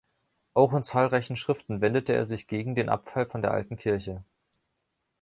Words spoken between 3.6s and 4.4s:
Kirche.